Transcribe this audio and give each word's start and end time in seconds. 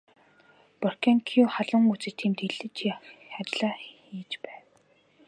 Боркенкою 0.81 1.45
халуун 1.55 1.85
үзэж 1.93 2.13
тэмдэглэх 2.19 2.95
ажлаа 3.39 3.73
хийж 4.05 4.31
байв. 4.43 4.63